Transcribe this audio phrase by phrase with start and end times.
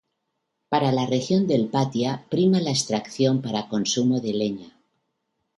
[0.67, 4.73] Para la región del Patía prima la extracción para consumo de leña.